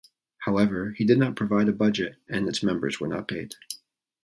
However, 0.39 0.93
he 0.97 1.05
did 1.05 1.19
not 1.19 1.35
provide 1.35 1.69
a 1.69 1.73
budget 1.73 2.15
and 2.27 2.49
its 2.49 2.63
members 2.63 2.99
were 2.99 3.07
not 3.07 3.27
paid. 3.27 3.53